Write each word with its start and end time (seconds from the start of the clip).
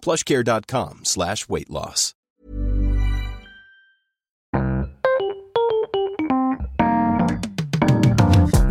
plushcare.com 0.00 1.00
slash 1.04 1.48
weight 1.48 1.70
loss. 1.70 2.14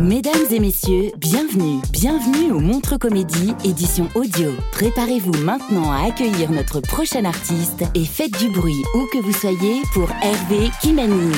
Mesdames 0.00 0.46
et 0.52 0.60
messieurs, 0.60 1.10
bienvenue, 1.18 1.82
bienvenue 1.92 2.52
au 2.52 2.60
Montre 2.60 2.96
Comédie, 2.96 3.52
édition 3.64 4.08
audio. 4.14 4.52
Préparez-vous 4.72 5.36
maintenant 5.42 5.92
à 5.92 6.06
accueillir 6.06 6.50
notre 6.50 6.80
prochain 6.80 7.24
artiste 7.24 7.84
et 7.94 8.04
faites 8.04 8.30
du 8.38 8.48
bruit 8.48 8.84
où 8.94 9.06
que 9.12 9.18
vous 9.18 9.32
soyez 9.32 9.82
pour 9.92 10.08
Hervé 10.22 10.70
Kimani. 10.80 11.32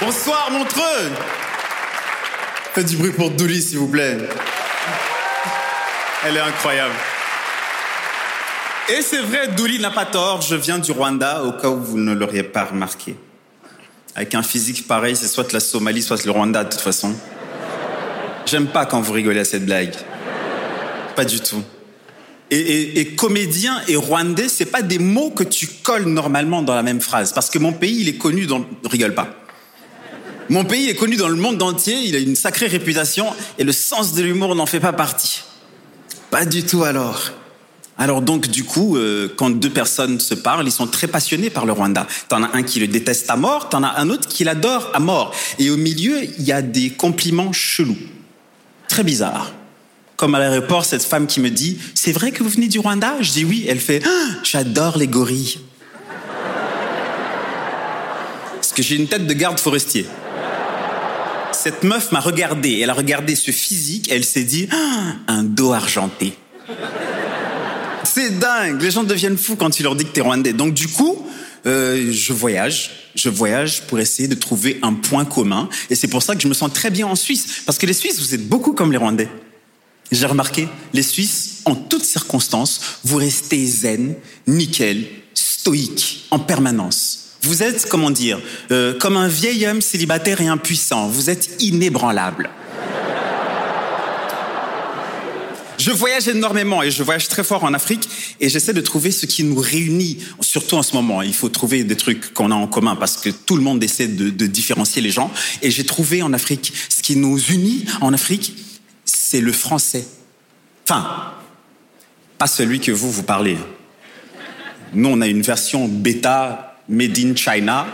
Bonsoir 0.00 0.50
Montreux 0.50 1.41
Faites 2.74 2.86
du 2.86 2.96
bruit 2.96 3.12
pour 3.12 3.30
Douli 3.30 3.60
s'il 3.60 3.78
vous 3.78 3.88
plaît. 3.88 4.16
Elle 6.24 6.36
est 6.36 6.40
incroyable. 6.40 6.94
Et 8.88 9.02
c'est 9.02 9.20
vrai, 9.20 9.48
Douli 9.48 9.78
n'a 9.78 9.90
pas 9.90 10.06
tort, 10.06 10.40
je 10.40 10.54
viens 10.54 10.78
du 10.78 10.90
Rwanda, 10.92 11.44
au 11.44 11.52
cas 11.52 11.68
où 11.68 11.82
vous 11.82 11.98
ne 11.98 12.14
l'auriez 12.14 12.42
pas 12.42 12.64
remarqué. 12.64 13.16
Avec 14.14 14.34
un 14.34 14.42
physique 14.42 14.86
pareil, 14.86 15.16
c'est 15.16 15.28
soit 15.28 15.52
la 15.52 15.60
Somalie, 15.60 16.02
soit 16.02 16.24
le 16.24 16.30
Rwanda 16.30 16.64
de 16.64 16.70
toute 16.70 16.80
façon. 16.80 17.14
J'aime 18.46 18.66
pas 18.66 18.86
quand 18.86 19.00
vous 19.00 19.12
rigolez 19.12 19.40
à 19.40 19.44
cette 19.44 19.66
blague. 19.66 19.94
Pas 21.14 21.24
du 21.26 21.40
tout. 21.40 21.62
Et, 22.50 22.58
et, 22.58 23.00
et 23.00 23.14
comédien 23.14 23.80
et 23.88 23.96
rwandais, 23.96 24.48
c'est 24.48 24.66
pas 24.66 24.82
des 24.82 24.98
mots 24.98 25.30
que 25.30 25.44
tu 25.44 25.66
colles 25.82 26.06
normalement 26.06 26.62
dans 26.62 26.74
la 26.74 26.82
même 26.82 27.00
phrase. 27.00 27.32
Parce 27.32 27.48
que 27.50 27.58
mon 27.58 27.72
pays, 27.72 28.00
il 28.00 28.08
est 28.08 28.18
connu 28.18 28.46
dans... 28.46 28.66
Rigole 28.84 29.14
pas. 29.14 29.28
Mon 30.52 30.66
pays 30.66 30.90
est 30.90 30.94
connu 30.94 31.16
dans 31.16 31.30
le 31.30 31.36
monde 31.36 31.62
entier, 31.62 31.96
il 32.04 32.14
a 32.14 32.18
une 32.18 32.36
sacrée 32.36 32.66
réputation, 32.66 33.24
et 33.58 33.64
le 33.64 33.72
sens 33.72 34.12
de 34.12 34.22
l'humour 34.22 34.54
n'en 34.54 34.66
fait 34.66 34.80
pas 34.80 34.92
partie. 34.92 35.40
Pas 36.30 36.44
du 36.44 36.62
tout 36.62 36.84
alors. 36.84 37.30
Alors 37.96 38.20
donc 38.20 38.48
du 38.48 38.62
coup, 38.62 38.98
euh, 38.98 39.32
quand 39.34 39.48
deux 39.48 39.70
personnes 39.70 40.20
se 40.20 40.34
parlent, 40.34 40.66
ils 40.66 40.70
sont 40.70 40.86
très 40.86 41.06
passionnés 41.06 41.48
par 41.48 41.64
le 41.64 41.72
Rwanda. 41.72 42.06
T'en 42.28 42.42
as 42.42 42.54
un 42.54 42.62
qui 42.64 42.80
le 42.80 42.86
déteste 42.86 43.30
à 43.30 43.36
mort, 43.36 43.70
t'en 43.70 43.82
as 43.82 43.98
un 43.98 44.10
autre 44.10 44.28
qui 44.28 44.44
l'adore 44.44 44.90
à 44.92 45.00
mort. 45.00 45.34
Et 45.58 45.70
au 45.70 45.78
milieu, 45.78 46.22
il 46.22 46.44
y 46.44 46.52
a 46.52 46.60
des 46.60 46.90
compliments 46.90 47.54
chelous, 47.54 47.96
très 48.88 49.04
bizarres. 49.04 49.54
Comme 50.16 50.34
à 50.34 50.38
l'aéroport, 50.38 50.84
cette 50.84 51.02
femme 51.02 51.26
qui 51.26 51.40
me 51.40 51.48
dit 51.48 51.78
«C'est 51.94 52.12
vrai 52.12 52.30
que 52.30 52.42
vous 52.42 52.50
venez 52.50 52.68
du 52.68 52.78
Rwanda?» 52.78 53.14
Je 53.22 53.32
dis 53.32 53.44
«Oui». 53.46 53.64
Elle 53.70 53.80
fait 53.80 54.02
ah, 54.04 54.26
J'adore 54.42 54.98
les 54.98 55.08
gorilles». 55.08 55.60
Parce 58.56 58.72
que 58.74 58.82
j'ai 58.82 58.96
une 58.96 59.08
tête 59.08 59.26
de 59.26 59.32
garde 59.32 59.58
forestier. 59.58 60.06
Cette 61.62 61.84
meuf 61.84 62.10
m'a 62.10 62.18
regardé, 62.18 62.80
elle 62.80 62.90
a 62.90 62.92
regardé 62.92 63.36
ce 63.36 63.52
physique, 63.52 64.10
elle 64.10 64.24
s'est 64.24 64.42
dit 64.42 64.66
ah, 64.72 65.14
un 65.28 65.44
dos 65.44 65.72
argenté. 65.72 66.32
C'est 68.02 68.36
dingue, 68.40 68.82
les 68.82 68.90
gens 68.90 69.04
deviennent 69.04 69.38
fous 69.38 69.54
quand 69.54 69.70
tu 69.70 69.84
leur 69.84 69.94
dis 69.94 70.04
que 70.04 70.10
t'es 70.10 70.22
rwandais. 70.22 70.54
Donc 70.54 70.74
du 70.74 70.88
coup, 70.88 71.24
euh, 71.66 72.10
je 72.10 72.32
voyage, 72.32 73.12
je 73.14 73.28
voyage 73.28 73.82
pour 73.82 74.00
essayer 74.00 74.26
de 74.26 74.34
trouver 74.34 74.80
un 74.82 74.94
point 74.94 75.24
commun, 75.24 75.68
et 75.88 75.94
c'est 75.94 76.08
pour 76.08 76.24
ça 76.24 76.34
que 76.34 76.42
je 76.42 76.48
me 76.48 76.54
sens 76.54 76.72
très 76.72 76.90
bien 76.90 77.06
en 77.06 77.14
Suisse, 77.14 77.62
parce 77.64 77.78
que 77.78 77.86
les 77.86 77.92
Suisses, 77.92 78.18
vous 78.18 78.34
êtes 78.34 78.48
beaucoup 78.48 78.72
comme 78.72 78.90
les 78.90 78.98
Rwandais. 78.98 79.28
J'ai 80.10 80.26
remarqué, 80.26 80.66
les 80.92 81.04
Suisses, 81.04 81.60
en 81.64 81.76
toutes 81.76 82.04
circonstances, 82.04 82.80
vous 83.04 83.18
restez 83.18 83.64
zen, 83.64 84.16
nickel, 84.48 85.06
stoïque, 85.32 86.24
en 86.32 86.40
permanence. 86.40 87.21
Vous 87.42 87.64
êtes, 87.64 87.88
comment 87.88 88.10
dire, 88.10 88.40
euh, 88.70 88.96
comme 88.96 89.16
un 89.16 89.26
vieil 89.26 89.66
homme 89.66 89.80
célibataire 89.80 90.40
et 90.40 90.46
impuissant. 90.46 91.08
Vous 91.08 91.28
êtes 91.28 91.60
inébranlable. 91.60 92.50
Je 95.76 95.90
voyage 95.90 96.28
énormément 96.28 96.84
et 96.84 96.92
je 96.92 97.02
voyage 97.02 97.26
très 97.26 97.42
fort 97.42 97.64
en 97.64 97.74
Afrique 97.74 98.08
et 98.38 98.48
j'essaie 98.48 98.72
de 98.72 98.80
trouver 98.80 99.10
ce 99.10 99.26
qui 99.26 99.42
nous 99.42 99.58
réunit, 99.58 100.18
surtout 100.40 100.76
en 100.76 100.84
ce 100.84 100.94
moment. 100.94 101.22
Il 101.22 101.34
faut 101.34 101.48
trouver 101.48 101.82
des 101.82 101.96
trucs 101.96 102.32
qu'on 102.32 102.52
a 102.52 102.54
en 102.54 102.68
commun 102.68 102.94
parce 102.94 103.16
que 103.16 103.30
tout 103.30 103.56
le 103.56 103.62
monde 103.62 103.82
essaie 103.82 104.06
de, 104.06 104.30
de 104.30 104.46
différencier 104.46 105.02
les 105.02 105.10
gens. 105.10 105.32
Et 105.60 105.72
j'ai 105.72 105.84
trouvé 105.84 106.22
en 106.22 106.32
Afrique 106.32 106.72
ce 106.88 107.02
qui 107.02 107.16
nous 107.16 107.36
unit 107.36 107.84
en 108.00 108.12
Afrique, 108.12 108.54
c'est 109.04 109.40
le 109.40 109.50
français. 109.50 110.06
Enfin, 110.84 111.32
pas 112.38 112.46
celui 112.46 112.78
que 112.78 112.92
vous, 112.92 113.10
vous 113.10 113.24
parlez. 113.24 113.56
Nous, 114.94 115.08
on 115.08 115.20
a 115.20 115.26
une 115.26 115.42
version 115.42 115.88
bêta 115.88 116.71
made 116.88 117.18
in 117.18 117.34
China. 117.34 117.86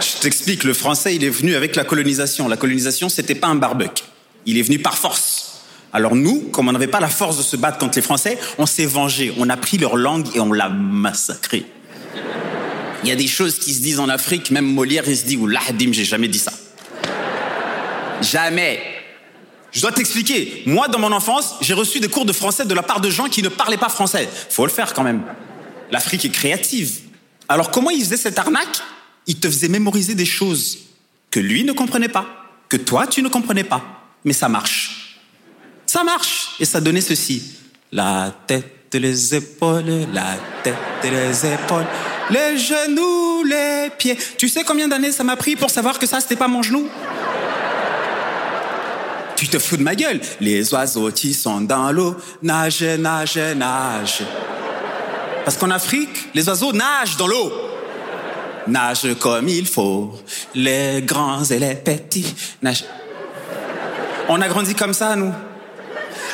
Je 0.00 0.20
t'explique, 0.20 0.64
le 0.64 0.74
français, 0.74 1.14
il 1.14 1.24
est 1.24 1.30
venu 1.30 1.54
avec 1.54 1.76
la 1.76 1.84
colonisation. 1.84 2.48
La 2.48 2.56
colonisation, 2.56 3.08
c'était 3.08 3.34
pas 3.34 3.48
un 3.48 3.56
barbecue. 3.56 4.04
Il 4.46 4.58
est 4.58 4.62
venu 4.62 4.78
par 4.78 4.96
force. 4.96 5.62
Alors 5.92 6.14
nous, 6.14 6.48
comme 6.52 6.68
on 6.68 6.72
n'avait 6.72 6.86
pas 6.86 7.00
la 7.00 7.08
force 7.08 7.38
de 7.38 7.42
se 7.42 7.56
battre 7.56 7.78
contre 7.78 7.96
les 7.96 8.02
Français, 8.02 8.38
on 8.58 8.66
s'est 8.66 8.86
vengé. 8.86 9.32
On 9.38 9.48
a 9.48 9.56
pris 9.56 9.78
leur 9.78 9.96
langue 9.96 10.26
et 10.34 10.40
on 10.40 10.52
l'a 10.52 10.68
massacrée. 10.68 11.64
Il 13.02 13.08
y 13.08 13.12
a 13.12 13.16
des 13.16 13.26
choses 13.26 13.58
qui 13.58 13.72
se 13.72 13.80
disent 13.80 14.00
en 14.00 14.08
Afrique, 14.08 14.50
même 14.50 14.66
Molière, 14.66 15.04
il 15.06 15.16
se 15.16 15.24
dit, 15.24 15.36
ou 15.36 15.48
j'ai 15.92 16.04
jamais 16.04 16.28
dit 16.28 16.38
ça. 16.38 16.52
Jamais. 18.20 18.80
Je 19.70 19.80
dois 19.80 19.92
t'expliquer. 19.92 20.62
Moi, 20.66 20.88
dans 20.88 20.98
mon 20.98 21.12
enfance, 21.12 21.54
j'ai 21.60 21.74
reçu 21.74 22.00
des 22.00 22.08
cours 22.08 22.24
de 22.24 22.32
français 22.32 22.64
de 22.64 22.74
la 22.74 22.82
part 22.82 23.00
de 23.00 23.10
gens 23.10 23.28
qui 23.28 23.42
ne 23.42 23.48
parlaient 23.48 23.76
pas 23.76 23.88
français. 23.88 24.28
Faut 24.50 24.66
le 24.66 24.72
faire 24.72 24.92
quand 24.92 25.04
même. 25.04 25.22
L'Afrique 25.90 26.24
est 26.24 26.30
créative. 26.30 27.00
Alors 27.48 27.70
comment 27.70 27.90
il 27.90 28.00
faisait 28.00 28.16
cette 28.16 28.38
arnaque? 28.38 28.82
Il 29.26 29.40
te 29.40 29.48
faisait 29.48 29.68
mémoriser 29.68 30.14
des 30.14 30.26
choses 30.26 30.78
que 31.30 31.40
lui 31.40 31.64
ne 31.64 31.72
comprenait 31.72 32.08
pas, 32.08 32.26
que 32.68 32.76
toi 32.76 33.06
tu 33.06 33.22
ne 33.22 33.28
comprenais 33.28 33.64
pas. 33.64 33.82
Mais 34.24 34.32
ça 34.32 34.48
marche. 34.48 35.20
Ça 35.86 36.04
marche. 36.04 36.50
Et 36.60 36.64
ça 36.64 36.80
donnait 36.80 37.00
ceci. 37.00 37.42
La 37.92 38.34
tête, 38.46 38.94
les 38.94 39.34
épaules, 39.34 40.06
la 40.12 40.36
tête, 40.62 40.74
les 41.04 41.46
épaules, 41.46 41.86
les 42.30 42.58
genoux, 42.58 43.44
les 43.44 43.90
pieds. 43.96 44.18
Tu 44.36 44.48
sais 44.48 44.64
combien 44.64 44.88
d'années 44.88 45.12
ça 45.12 45.24
m'a 45.24 45.36
pris 45.36 45.56
pour 45.56 45.70
savoir 45.70 45.98
que 45.98 46.06
ça, 46.06 46.20
c'était 46.20 46.36
pas 46.36 46.48
mon 46.48 46.62
genou? 46.62 46.86
Tu 49.36 49.46
te 49.48 49.58
fous 49.58 49.76
de 49.76 49.82
ma 49.82 49.94
gueule. 49.94 50.20
Les 50.40 50.74
oiseaux 50.74 51.10
qui 51.12 51.32
sont 51.32 51.60
dans 51.60 51.92
l'eau, 51.92 52.16
nage, 52.42 52.82
nage, 52.82 53.38
nage. 53.38 54.22
Parce 55.48 55.56
qu'en 55.56 55.70
Afrique, 55.70 56.28
les 56.34 56.46
oiseaux 56.46 56.74
nagent 56.74 57.16
dans 57.16 57.26
l'eau. 57.26 57.50
Nagent 58.66 59.14
comme 59.18 59.48
il 59.48 59.66
faut. 59.66 60.12
Les 60.54 61.00
grands 61.00 61.42
et 61.42 61.58
les 61.58 61.74
petits 61.74 62.34
nagent. 62.60 62.84
On 64.28 64.42
a 64.42 64.48
grandi 64.48 64.74
comme 64.74 64.92
ça, 64.92 65.16
nous. 65.16 65.32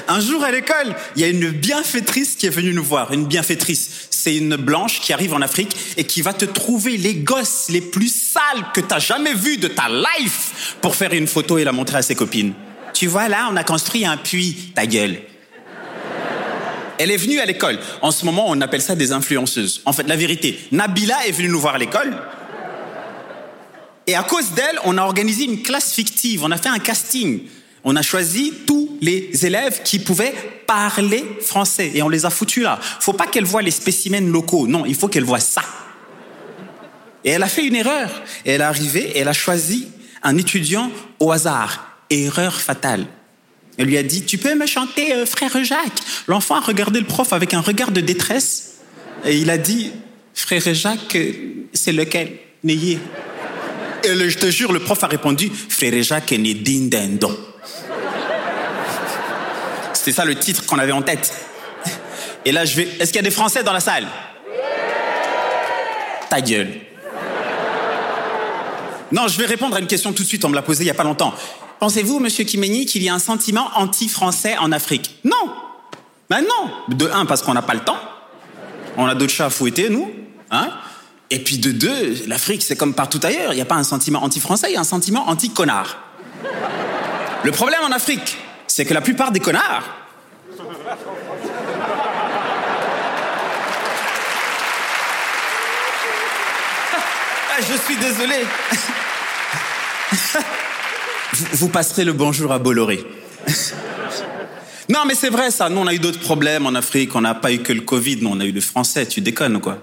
Un 0.08 0.19
jour 0.19 0.43
à 0.43 0.50
l'école, 0.50 0.96
il 1.14 1.22
y 1.22 1.25
a 1.25 1.28
une 1.28 1.50
bienfaitrice 1.50 2.34
qui 2.34 2.46
est 2.46 2.50
venue 2.50 2.75
nous 2.75 2.82
voir. 2.82 3.12
Une 3.12 3.26
bienfaitrice, 3.26 4.08
c'est 4.11 4.34
une 4.34 4.56
blanche 4.56 5.00
qui 5.00 5.12
arrive 5.12 5.32
en 5.32 5.43
Afrique 5.43 5.76
et 5.96 6.02
qui 6.02 6.20
va 6.20 6.32
te 6.32 6.44
trouver 6.44 6.96
les 6.96 7.14
gosses 7.14 7.66
les 7.69 7.82
plus 7.82 8.12
sales 8.12 8.64
que 8.75 8.81
t'as 8.81 8.99
jamais 8.99 9.34
vus 9.34 9.58
de 9.58 9.69
ta 9.69 9.88
life 9.88 10.75
pour 10.81 10.96
faire 10.96 11.12
une 11.12 11.28
photo 11.28 11.56
et 11.56 11.62
la 11.62 11.70
montrer 11.70 11.99
à 11.99 12.02
ses 12.02 12.16
copines. 12.16 12.52
Tu 12.93 13.06
vois 13.06 13.28
là, 13.28 13.49
on 13.52 13.55
a 13.55 13.62
construit 13.62 14.05
un 14.05 14.16
puits, 14.16 14.72
ta 14.75 14.87
gueule. 14.88 15.20
Elle 16.99 17.11
est 17.11 17.17
venue 17.17 17.41
à 17.41 17.46
l'école. 17.46 17.79
En 18.02 18.11
ce 18.11 18.25
moment, 18.25 18.44
on 18.49 18.61
appelle 18.61 18.82
ça 18.82 18.94
des 18.94 19.12
influenceuses. 19.12 19.82
En 19.85 19.93
fait, 19.93 20.06
la 20.06 20.17
vérité, 20.17 20.58
Nabila 20.73 21.26
est 21.26 21.32
venue 21.32 21.49
nous 21.49 21.61
voir 21.61 21.75
à 21.75 21.79
l'école. 21.79 22.14
Et 24.06 24.14
à 24.14 24.23
cause 24.23 24.52
d'elle, 24.52 24.79
on 24.85 24.99
a 24.99 25.02
organisé 25.02 25.44
une 25.44 25.62
classe 25.62 25.93
fictive. 25.93 26.44
On 26.44 26.50
a 26.50 26.56
fait 26.56 26.69
un 26.69 26.79
casting. 26.79 27.41
On 27.85 27.96
a 27.96 28.02
choisi 28.02 28.52
tous 28.67 28.99
les 29.00 29.44
élèves 29.44 29.82
qui 29.82 29.99
pouvaient 29.99 30.35
parler 30.67 31.25
français 31.43 31.91
et 31.94 32.02
on 32.02 32.08
les 32.08 32.25
a 32.25 32.31
foutus 32.31 32.62
là. 32.62 32.79
Faut 32.81 33.12
pas 33.12 33.26
qu'elle 33.26 33.44
voit 33.44 33.61
les 33.61 33.70
spécimens 33.70 34.20
locaux. 34.20 34.67
Non, 34.67 34.87
il 34.87 34.94
faut 34.94 35.08
qu'elle 35.08 35.25
voit 35.25 35.40
ça. 35.40 35.62
Et 37.25 37.31
elle 37.31 37.43
a 37.43 37.49
fait 37.49 37.67
une 37.67 37.75
erreur. 37.75 38.11
Et 38.47 38.52
elle 38.52 38.62
est 38.62 38.64
arrivée 38.64 39.12
et 39.14 39.19
elle 39.19 39.29
a 39.29 39.35
choisi 39.35 39.88
un 40.23 40.38
étudiant 40.38 40.90
au 41.20 41.32
hasard. 41.32 41.99
Erreur 42.08 42.58
fatale. 42.58 43.06
Elle 43.79 43.87
lui 43.87 43.99
a 43.99 44.03
dit, 44.03 44.25
tu 44.25 44.38
peux 44.38 44.55
me 44.55 44.67
chanter 44.67 45.12
euh, 45.12 45.26
Frère 45.26 45.65
Jacques? 45.65 46.00
L'enfant 46.29 46.56
a 46.56 46.61
regardé 46.61 47.00
le 47.00 47.06
prof 47.06 47.32
avec 47.32 47.55
un 47.55 47.61
regard 47.61 47.91
de 47.91 48.00
détresse 48.00 48.75
et 49.25 49.37
il 49.37 49.50
a 49.50 49.59
dit, 49.59 49.93
Frère 50.35 50.62
Jacques, 50.73 51.17
euh, 51.17 51.32
c'est 51.73 51.93
lequel? 51.93 52.32
N'ayez. 52.62 52.99
Et 54.05 54.15
le, 54.15 54.29
je 54.29 54.38
te 54.38 54.50
jure, 54.50 54.73
le 54.73 54.81
prof 54.81 55.03
a 55.03 55.06
répondu, 55.06 55.50
Frère 55.69 56.03
Jacques 56.03 56.32
est 56.32 56.38
né. 56.38 56.56
C'était 59.93 60.12
ça 60.12 60.25
le 60.25 60.35
titre 60.35 60.67
qu'on 60.67 60.79
avait 60.79 60.93
en 60.93 61.03
tête. 61.03 61.32
Et 62.44 62.53
là, 62.53 62.65
je 62.65 62.76
vais. 62.76 62.88
Est-ce 63.00 63.06
qu'il 63.06 63.17
y 63.17 63.21
a 63.21 63.23
des 63.23 63.31
Français 63.31 63.62
dans 63.62 63.73
la 63.73 63.81
salle? 63.81 64.06
Ta 66.29 66.41
gueule. 66.41 66.69
Non, 69.11 69.29
je 69.29 69.38
vais 69.38 69.47
répondre 69.47 69.76
à 69.76 69.81
une 69.81 69.87
question 69.87 70.12
tout 70.12 70.23
de 70.23 70.29
suite. 70.29 70.44
On 70.44 70.50
me 70.50 70.55
l'a 70.55 70.62
posée 70.62 70.85
il 70.85 70.87
y 70.87 70.91
a 70.91 70.94
pas 70.94 71.05
longtemps. 71.05 71.35
Pensez-vous, 71.85 72.19
Monsieur 72.19 72.45
Kimeni, 72.45 72.87
qu'il 72.87 73.03
y 73.03 73.11
a 73.11 73.15
un 73.15 73.19
sentiment 73.19 73.69
anti-français 73.75 74.57
en 74.57 74.73
Afrique? 74.73 75.19
Non. 75.23 75.53
Ben 76.31 76.41
non. 76.41 76.97
De 76.97 77.11
un, 77.11 77.27
parce 77.27 77.43
qu'on 77.43 77.53
n'a 77.53 77.61
pas 77.61 77.75
le 77.75 77.81
temps. 77.81 77.99
On 78.97 79.05
a 79.05 79.15
d'autres 79.15 79.35
chats 79.35 79.45
à 79.45 79.51
fouetter, 79.51 79.91
nous. 79.91 80.11
Hein 80.51 80.71
Et 81.29 81.41
puis 81.41 81.59
de 81.59 81.73
deux, 81.73 82.25
l'Afrique, 82.27 82.63
c'est 82.63 82.75
comme 82.75 82.95
partout 82.95 83.21
ailleurs. 83.23 83.53
Il 83.53 83.57
n'y 83.57 83.61
a 83.61 83.67
pas 83.67 83.75
un 83.75 83.85
sentiment 83.85 84.25
anti-français, 84.25 84.69
il 84.71 84.73
y 84.73 84.77
a 84.79 84.81
un 84.81 84.85
sentiment 84.85 85.29
anti-connard. 85.29 85.99
Le 87.43 87.51
problème 87.51 87.81
en 87.85 87.93
Afrique, 87.93 88.39
c'est 88.67 88.87
que 88.87 88.95
la 88.95 89.03
plupart 89.03 89.31
des 89.31 89.41
connards 89.41 89.85
Ah, 97.51 97.61
je 97.61 97.77
suis 97.77 97.97
désolé. 97.99 98.37
vous, 101.32 101.69
passerez 101.69 102.05
le 102.05 102.12
bonjour 102.12 102.53
à 102.53 102.59
Bolloré. 102.59 103.05
non, 104.88 105.00
mais 105.06 105.15
c'est 105.15 105.31
vrai 105.31 105.50
ça. 105.50 105.69
Nous, 105.69 105.79
on 105.81 105.87
a 105.87 105.94
eu 105.94 105.99
d'autres 105.99 106.21
problèmes 106.21 106.67
en 106.67 106.75
Afrique. 106.75 107.15
On 107.17 107.21
n'a 107.21 107.35
pas 107.35 107.53
eu 107.53 107.59
que 107.59 107.73
le 107.73 107.81
Covid. 107.81 108.19
Nous, 108.23 108.31
on 108.31 108.41
a 108.41 108.44
eu 108.44 108.53
le 108.53 108.61
français. 108.61 109.06
Tu 109.06 109.21
déconnes, 109.21 109.61
quoi. 109.61 109.79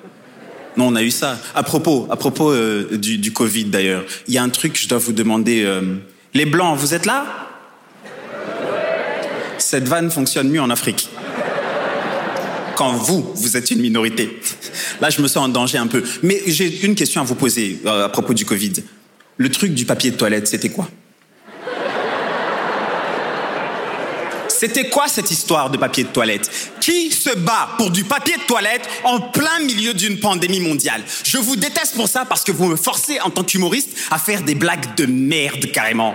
Non, 0.77 0.87
on 0.87 0.95
a 0.95 1.03
eu 1.03 1.11
ça. 1.11 1.37
À 1.53 1.63
propos, 1.63 2.07
à 2.09 2.15
propos 2.15 2.51
euh, 2.51 2.87
du, 2.97 3.17
du 3.17 3.33
Covid 3.33 3.65
d'ailleurs, 3.65 4.05
il 4.27 4.33
y 4.33 4.37
a 4.37 4.43
un 4.43 4.49
truc 4.49 4.73
que 4.73 4.79
je 4.79 4.87
dois 4.87 4.99
vous 4.99 5.11
demander. 5.11 5.63
euh, 5.63 5.81
les 6.33 6.45
blancs, 6.45 6.77
vous 6.77 6.93
êtes 6.93 7.05
là? 7.05 7.25
Cette 9.57 9.87
vanne 9.87 10.09
fonctionne 10.09 10.49
mieux 10.49 10.61
en 10.61 10.69
Afrique. 10.69 11.09
Quand 12.75 12.93
vous, 12.93 13.31
vous 13.35 13.57
êtes 13.57 13.69
une 13.69 13.81
minorité. 13.81 14.39
Là, 15.01 15.09
je 15.09 15.21
me 15.21 15.27
sens 15.27 15.45
en 15.45 15.49
danger 15.49 15.77
un 15.77 15.87
peu. 15.87 16.03
Mais 16.23 16.41
j'ai 16.47 16.85
une 16.85 16.95
question 16.95 17.21
à 17.21 17.25
vous 17.25 17.35
poser 17.35 17.81
euh, 17.85 18.05
à 18.05 18.09
propos 18.09 18.33
du 18.33 18.45
Covid. 18.45 18.73
Le 19.37 19.49
truc 19.49 19.73
du 19.73 19.85
papier 19.85 20.11
de 20.11 20.15
toilette, 20.15 20.47
c'était 20.47 20.69
quoi? 20.69 20.89
C'était 24.61 24.89
quoi 24.89 25.07
cette 25.07 25.31
histoire 25.31 25.71
de 25.71 25.77
papier 25.77 26.03
de 26.03 26.09
toilette? 26.09 26.47
Qui 26.79 27.09
se 27.09 27.35
bat 27.35 27.69
pour 27.79 27.89
du 27.89 28.03
papier 28.03 28.37
de 28.37 28.43
toilette 28.43 28.87
en 29.03 29.19
plein 29.19 29.59
milieu 29.61 29.95
d'une 29.95 30.19
pandémie 30.19 30.59
mondiale? 30.59 31.01
Je 31.23 31.39
vous 31.39 31.55
déteste 31.55 31.95
pour 31.95 32.07
ça 32.07 32.25
parce 32.25 32.43
que 32.43 32.51
vous 32.51 32.67
me 32.67 32.75
forcez 32.75 33.19
en 33.21 33.31
tant 33.31 33.43
qu'humoriste 33.43 33.89
à 34.11 34.19
faire 34.19 34.43
des 34.43 34.53
blagues 34.53 34.93
de 34.93 35.07
merde 35.07 35.65
carrément. 35.71 36.13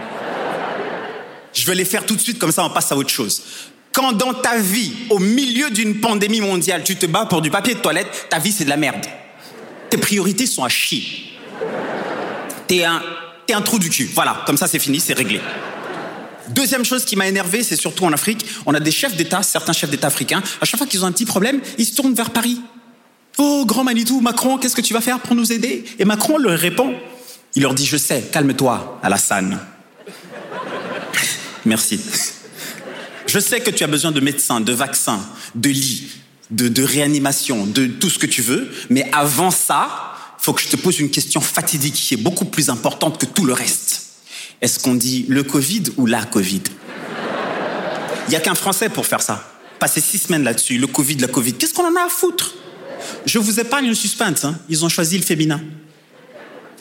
Je 1.52 1.66
vais 1.66 1.74
les 1.74 1.84
faire 1.84 2.06
tout 2.06 2.14
de 2.14 2.20
suite 2.20 2.38
comme 2.38 2.52
ça 2.52 2.62
on 2.62 2.70
passe 2.70 2.92
à 2.92 2.96
autre 2.96 3.10
chose. 3.10 3.42
Quand 3.92 4.12
dans 4.12 4.32
ta 4.32 4.58
vie, 4.58 4.92
au 5.10 5.18
milieu 5.18 5.70
d'une 5.70 5.98
pandémie 5.98 6.40
mondiale, 6.40 6.84
tu 6.84 6.94
te 6.94 7.06
bats 7.06 7.26
pour 7.26 7.42
du 7.42 7.50
papier 7.50 7.74
de 7.74 7.80
toilette, 7.80 8.28
ta 8.30 8.38
vie 8.38 8.52
c'est 8.52 8.66
de 8.66 8.70
la 8.70 8.76
merde. 8.76 9.06
Tes 9.90 9.98
priorités 9.98 10.46
sont 10.46 10.62
à 10.62 10.68
chier. 10.68 11.32
T'es 12.68 12.84
un, 12.84 13.02
t'es 13.44 13.54
un 13.54 13.62
trou 13.62 13.80
du 13.80 13.90
cul. 13.90 14.08
Voilà, 14.14 14.44
comme 14.46 14.56
ça 14.56 14.68
c'est 14.68 14.78
fini, 14.78 15.00
c'est 15.00 15.14
réglé. 15.14 15.40
Deuxième 16.50 16.84
chose 16.84 17.04
qui 17.04 17.16
m'a 17.16 17.26
énervé, 17.26 17.62
c'est 17.62 17.76
surtout 17.76 18.04
en 18.04 18.12
Afrique, 18.12 18.44
on 18.66 18.74
a 18.74 18.80
des 18.80 18.90
chefs 18.90 19.16
d'État, 19.16 19.42
certains 19.42 19.72
chefs 19.72 19.90
d'État 19.90 20.06
africains, 20.06 20.42
à 20.60 20.64
chaque 20.64 20.78
fois 20.78 20.86
qu'ils 20.86 21.04
ont 21.04 21.08
un 21.08 21.12
petit 21.12 21.24
problème, 21.24 21.60
ils 21.78 21.86
se 21.86 21.94
tournent 21.94 22.14
vers 22.14 22.30
Paris. 22.30 22.60
Oh, 23.38 23.64
grand 23.66 23.84
Manitou, 23.84 24.20
Macron, 24.20 24.56
qu'est-ce 24.58 24.76
que 24.76 24.80
tu 24.80 24.94
vas 24.94 25.00
faire 25.00 25.20
pour 25.20 25.34
nous 25.34 25.52
aider? 25.52 25.84
Et 25.98 26.04
Macron 26.04 26.38
leur 26.38 26.58
répond, 26.58 26.94
il 27.54 27.62
leur 27.62 27.74
dit, 27.74 27.84
je 27.84 27.96
sais, 27.96 28.28
calme-toi, 28.32 29.00
Alassane. 29.02 29.58
Merci. 31.64 32.00
Je 33.26 33.38
sais 33.38 33.60
que 33.60 33.70
tu 33.70 33.84
as 33.84 33.88
besoin 33.88 34.12
de 34.12 34.20
médecins, 34.20 34.60
de 34.60 34.72
vaccins, 34.72 35.20
de 35.54 35.68
lits, 35.68 36.08
de, 36.50 36.68
de 36.68 36.82
réanimation, 36.82 37.66
de 37.66 37.86
tout 37.86 38.08
ce 38.08 38.18
que 38.18 38.26
tu 38.26 38.40
veux, 38.40 38.70
mais 38.88 39.08
avant 39.12 39.50
ça, 39.50 40.14
faut 40.38 40.52
que 40.52 40.62
je 40.62 40.68
te 40.68 40.76
pose 40.76 41.00
une 41.00 41.10
question 41.10 41.40
fatidique 41.40 41.94
qui 41.94 42.14
est 42.14 42.18
beaucoup 42.18 42.44
plus 42.44 42.70
importante 42.70 43.18
que 43.18 43.26
tout 43.26 43.44
le 43.44 43.52
reste. 43.52 44.05
Est-ce 44.60 44.78
qu'on 44.78 44.94
dit 44.94 45.26
le 45.28 45.42
Covid 45.42 45.84
ou 45.96 46.06
la 46.06 46.24
Covid? 46.24 46.62
Il 48.26 48.30
n'y 48.30 48.36
a 48.36 48.40
qu'un 48.40 48.54
Français 48.54 48.88
pour 48.88 49.06
faire 49.06 49.20
ça. 49.22 49.48
Passer 49.78 50.00
six 50.00 50.18
semaines 50.18 50.42
là-dessus, 50.44 50.78
le 50.78 50.86
Covid, 50.86 51.16
la 51.18 51.28
Covid. 51.28 51.52
Qu'est-ce 51.54 51.74
qu'on 51.74 51.86
en 51.86 51.94
a 51.96 52.06
à 52.06 52.08
foutre? 52.08 52.54
Je 53.26 53.38
vous 53.38 53.60
épargne 53.60 53.86
le 53.86 53.94
suspense. 53.94 54.44
Hein. 54.44 54.58
Ils 54.68 54.84
ont 54.84 54.88
choisi 54.88 55.18
le 55.18 55.24
féminin. 55.24 55.60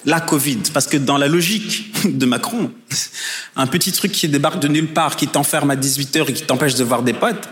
La 0.06 0.22
Covid, 0.22 0.60
parce 0.74 0.86
que 0.88 0.98
dans 0.98 1.18
la 1.18 1.28
logique 1.28 1.92
de 2.18 2.26
Macron, 2.26 2.72
un 3.56 3.68
petit 3.68 3.92
truc 3.92 4.12
qui 4.12 4.28
débarque 4.28 4.60
de 4.60 4.68
nulle 4.68 4.94
part, 4.94 5.16
qui 5.16 5.28
t'enferme 5.28 5.72
à 5.72 5.76
18h 5.76 6.30
et 6.30 6.34
qui 6.34 6.44
t'empêche 6.44 6.76
de 6.76 6.84
voir 6.84 7.02
des 7.04 7.14
potes, 7.14 7.48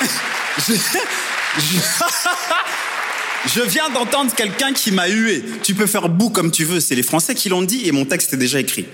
je, 0.58 0.74
je- 1.58 1.80
je 3.46 3.62
viens 3.62 3.90
d'entendre 3.90 4.34
quelqu'un 4.34 4.72
qui 4.72 4.92
m'a 4.92 5.08
hué. 5.08 5.44
Tu 5.62 5.74
peux 5.74 5.86
faire 5.86 6.08
bout 6.08 6.30
comme 6.30 6.50
tu 6.50 6.64
veux, 6.64 6.80
c'est 6.80 6.94
les 6.94 7.02
Français 7.02 7.34
qui 7.34 7.48
l'ont 7.48 7.62
dit 7.62 7.86
et 7.86 7.92
mon 7.92 8.04
texte 8.04 8.34
est 8.34 8.36
déjà 8.36 8.60
écrit. 8.60 8.86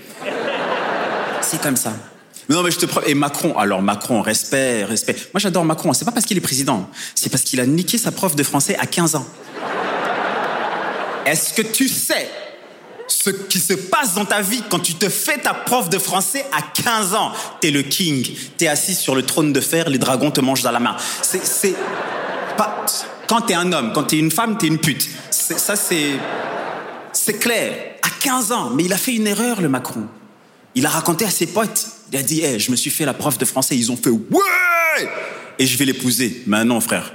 C'est 1.41 1.61
comme 1.61 1.77
ça. 1.77 1.93
Non, 2.49 2.63
mais 2.63 2.71
je 2.71 2.77
te 2.77 2.85
promets. 2.85 3.09
Et 3.09 3.13
Macron, 3.13 3.57
alors 3.57 3.81
Macron, 3.81 4.21
respect, 4.21 4.85
respect. 4.85 5.15
Moi, 5.33 5.39
j'adore 5.39 5.65
Macron. 5.65 5.93
C'est 5.93 6.05
pas 6.05 6.11
parce 6.11 6.25
qu'il 6.25 6.37
est 6.37 6.41
président. 6.41 6.89
C'est 7.13 7.29
parce 7.29 7.43
qu'il 7.43 7.59
a 7.59 7.65
niqué 7.65 7.97
sa 7.97 8.11
prof 8.11 8.35
de 8.35 8.43
français 8.43 8.77
à 8.79 8.85
15 8.85 9.15
ans. 9.15 9.27
Est-ce 11.25 11.53
que 11.53 11.61
tu 11.61 11.89
sais 11.89 12.29
ce 13.09 13.29
qui 13.29 13.59
se 13.59 13.73
passe 13.73 14.15
dans 14.15 14.25
ta 14.25 14.41
vie 14.41 14.63
quand 14.69 14.79
tu 14.79 14.93
te 14.93 15.09
fais 15.09 15.37
ta 15.37 15.53
prof 15.53 15.89
de 15.89 15.97
français 15.97 16.45
à 16.53 16.61
15 16.61 17.15
ans? 17.15 17.33
T'es 17.59 17.71
le 17.71 17.81
king. 17.81 18.25
T'es 18.57 18.67
assis 18.67 18.95
sur 18.95 19.13
le 19.13 19.23
trône 19.23 19.51
de 19.51 19.59
fer, 19.59 19.89
les 19.89 19.97
dragons 19.97 20.31
te 20.31 20.39
mangent 20.39 20.63
dans 20.63 20.71
la 20.71 20.79
main. 20.79 20.95
C'est, 21.21 21.45
c'est 21.45 21.75
pas. 22.57 22.85
Quand 23.27 23.41
t'es 23.41 23.53
un 23.53 23.71
homme, 23.73 23.91
quand 23.93 24.03
t'es 24.03 24.17
une 24.17 24.31
femme, 24.31 24.57
t'es 24.57 24.67
une 24.67 24.79
pute. 24.79 25.07
Ça, 25.31 25.75
c'est. 25.75 26.13
C'est 27.13 27.39
clair. 27.39 27.73
À 28.01 28.09
15 28.21 28.51
ans. 28.51 28.69
Mais 28.71 28.85
il 28.85 28.93
a 28.93 28.97
fait 28.97 29.15
une 29.15 29.27
erreur, 29.27 29.61
le 29.61 29.69
Macron. 29.69 30.07
Il 30.75 30.85
a 30.85 30.89
raconté 30.89 31.25
à 31.25 31.29
ses 31.29 31.47
potes. 31.47 31.87
Il 32.11 32.17
a 32.17 32.23
dit, 32.23 32.41
hey, 32.41 32.59
je 32.59 32.71
me 32.71 32.75
suis 32.75 32.91
fait 32.91 33.05
la 33.05 33.13
prof 33.13 33.37
de 33.37 33.45
français. 33.45 33.75
Ils 33.75 33.91
ont 33.91 33.97
fait, 33.97 34.09
ouais! 34.09 35.09
Et 35.59 35.65
je 35.65 35.77
vais 35.77 35.85
l'épouser. 35.85 36.43
Mais 36.47 36.63
non, 36.63 36.79
frère. 36.79 37.11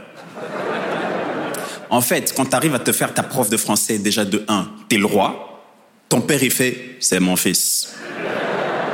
En 1.88 2.00
fait, 2.00 2.32
quand 2.36 2.46
tu 2.46 2.56
arrives 2.56 2.74
à 2.74 2.78
te 2.78 2.90
faire 2.90 3.14
ta 3.14 3.22
prof 3.22 3.48
de 3.48 3.56
français, 3.56 3.98
déjà 3.98 4.24
de 4.24 4.44
1, 4.48 4.68
t'es 4.88 4.96
le 4.96 5.06
roi. 5.06 5.62
Ton 6.08 6.20
père, 6.20 6.42
il 6.42 6.50
fait, 6.50 6.96
c'est 7.00 7.20
mon 7.20 7.36
fils. 7.36 7.94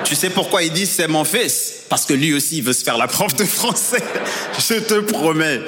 Tu 0.05 0.15
sais 0.15 0.31
pourquoi 0.31 0.63
il 0.63 0.73
dit 0.73 0.87
c'est 0.87 1.09
mon 1.09 1.25
fils? 1.25 1.85
Parce 1.89 2.07
que 2.07 2.15
lui 2.15 2.33
aussi, 2.33 2.59
il 2.59 2.63
veut 2.63 2.73
se 2.73 2.83
faire 2.83 2.97
la 2.97 3.07
prof 3.07 3.35
de 3.35 3.45
français. 3.45 4.03
Je 4.59 4.81
te 4.81 5.01
promets. 5.01 5.61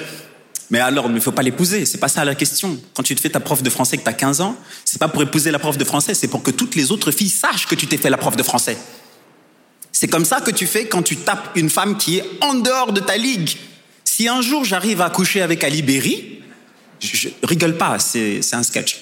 Mais 0.71 0.79
alors, 0.79 1.07
il 1.07 1.15
ne 1.15 1.21
faut 1.21 1.33
pas 1.33 1.43
l'épouser. 1.43 1.85
C'est 1.85 1.99
pas 1.99 2.09
ça 2.09 2.25
la 2.25 2.35
question. 2.35 2.79
Quand 2.95 3.03
tu 3.03 3.15
te 3.15 3.21
fais 3.21 3.31
ta 3.31 3.41
prof 3.41 3.63
de 3.63 3.71
français 3.71 3.99
que 3.99 4.03
tu 4.03 4.09
as 4.09 4.13
15 4.13 4.41
ans, 4.41 4.57
c'est 4.85 5.01
pas 5.01 5.09
pour 5.09 5.23
épouser 5.23 5.51
la 5.51 5.59
prof 5.59 5.77
de 5.77 5.85
français, 5.85 6.15
c'est 6.15 6.29
pour 6.29 6.43
que 6.43 6.53
toutes 6.53 6.77
les 6.77 6.93
autres 6.93 7.11
filles 7.11 7.29
sachent 7.29 7.67
que 7.67 7.75
tu 7.75 7.87
t'es 7.87 7.97
fait 7.97 8.11
la 8.11 8.17
prof 8.17 8.37
de 8.37 8.43
français. 8.43 8.79
C'est 9.93 10.09
comme 10.09 10.25
ça 10.25 10.41
que 10.41 10.53
tu 10.53 10.67
fais 10.67 10.87
quand 10.87 11.03
tu 11.03 11.17
tapes 11.17 11.51
une 11.57 11.69
femme 11.69 11.99
qui 11.99 12.19
est 12.19 12.25
en 12.41 12.55
dehors 12.55 12.93
de 12.93 13.01
ta 13.01 13.17
ligue. 13.17 13.51
Si 14.05 14.29
un 14.29 14.41
jour 14.41 14.65
j'arrive 14.65 15.01
à 15.01 15.11
coucher 15.11 15.43
avec 15.43 15.65
Ali 15.65 15.85
je, 17.01 17.29
rigole 17.43 17.77
pas, 17.77 17.99
c'est 17.99 18.41
un 18.53 18.63
sketch. 18.63 19.01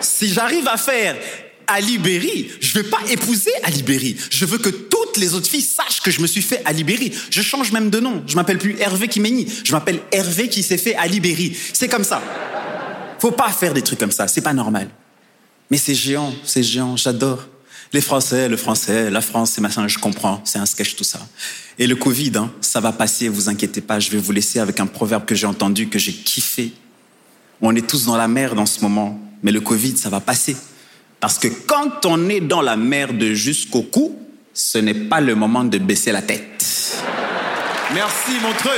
Si 0.00 0.32
j'arrive 0.32 0.68
à 0.68 0.76
faire 0.76 1.16
Ali 1.66 1.98
Berry, 1.98 2.50
je 2.60 2.74
vais 2.78 2.88
pas 2.88 3.00
épouser 3.08 3.52
Ali. 3.62 4.16
Je 4.30 4.44
veux 4.44 4.58
que 4.58 4.68
les 5.20 5.34
autres 5.34 5.48
filles 5.48 5.62
sachent 5.62 6.00
que 6.00 6.10
je 6.10 6.20
me 6.20 6.26
suis 6.26 6.42
fait 6.42 6.62
Ali 6.64 6.84
Berry. 6.84 7.12
Je 7.30 7.42
change 7.42 7.72
même 7.72 7.90
de 7.90 8.00
nom. 8.00 8.22
Je 8.26 8.36
m'appelle 8.36 8.58
plus 8.58 8.76
Hervé 8.78 9.08
Kimeni. 9.08 9.46
Je 9.64 9.72
m'appelle 9.72 10.00
Hervé 10.12 10.48
qui 10.48 10.62
s'est 10.62 10.78
fait 10.78 10.94
Ali 10.96 11.20
Berry. 11.20 11.56
C'est 11.72 11.88
comme 11.88 12.04
ça. 12.04 12.22
Faut 13.18 13.30
pas 13.30 13.50
faire 13.50 13.74
des 13.74 13.82
trucs 13.82 13.98
comme 13.98 14.12
ça. 14.12 14.28
C'est 14.28 14.42
pas 14.42 14.52
normal. 14.52 14.88
Mais 15.70 15.78
c'est 15.78 15.94
géant, 15.94 16.32
c'est 16.44 16.62
géant. 16.62 16.96
J'adore. 16.96 17.46
Les 17.92 18.00
Français, 18.00 18.48
le 18.48 18.56
français, 18.56 19.08
la 19.08 19.20
France, 19.20 19.52
c'est 19.52 19.60
machin, 19.60 19.86
je 19.86 19.98
comprends. 19.98 20.40
C'est 20.44 20.58
un 20.58 20.66
sketch 20.66 20.96
tout 20.96 21.04
ça. 21.04 21.20
Et 21.78 21.86
le 21.86 21.94
Covid, 21.94 22.32
hein, 22.36 22.52
ça 22.60 22.80
va 22.80 22.90
passer, 22.90 23.28
vous 23.28 23.48
inquiétez 23.48 23.80
pas. 23.80 24.00
Je 24.00 24.10
vais 24.10 24.18
vous 24.18 24.32
laisser 24.32 24.58
avec 24.58 24.80
un 24.80 24.86
proverbe 24.86 25.24
que 25.24 25.36
j'ai 25.36 25.46
entendu, 25.46 25.88
que 25.88 25.98
j'ai 25.98 26.12
kiffé. 26.12 26.72
On 27.62 27.74
est 27.76 27.86
tous 27.86 28.06
dans 28.06 28.16
la 28.16 28.26
merde 28.26 28.58
en 28.58 28.66
ce 28.66 28.80
moment, 28.80 29.20
Mais 29.44 29.52
le 29.52 29.60
Covid, 29.60 29.96
ça 29.96 30.08
va 30.08 30.20
passer. 30.20 30.56
Parce 31.20 31.38
que 31.38 31.48
quand 31.48 32.04
on 32.04 32.28
est 32.28 32.40
dans 32.40 32.62
la 32.62 32.76
merde 32.76 33.22
jusqu'au 33.32 33.82
cou, 33.82 34.18
ce 34.54 34.78
n'est 34.78 34.94
pas 34.94 35.20
le 35.20 35.34
moment 35.34 35.64
de 35.64 35.78
baisser 35.78 36.12
la 36.12 36.22
tête. 36.22 37.02
Merci, 37.92 38.32
Montreux. 38.40 38.70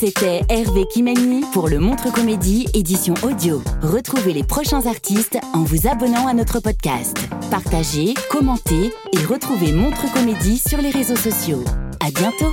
C'était 0.00 0.40
Hervé 0.48 0.86
Kimani 0.92 1.44
pour 1.52 1.68
le 1.68 1.78
Montre 1.78 2.12
Comédie 2.12 2.66
édition 2.74 3.14
audio. 3.22 3.62
Retrouvez 3.82 4.32
les 4.32 4.42
prochains 4.42 4.86
artistes 4.86 5.38
en 5.52 5.62
vous 5.62 5.86
abonnant 5.86 6.26
à 6.26 6.34
notre 6.34 6.58
podcast. 6.58 7.16
Partagez, 7.50 8.14
commentez 8.30 8.92
et 9.12 9.24
retrouvez 9.24 9.72
Montre 9.72 10.12
Comédie 10.12 10.58
sur 10.58 10.78
les 10.78 10.90
réseaux 10.90 11.16
sociaux. 11.16 11.62
À 12.00 12.10
bientôt. 12.10 12.52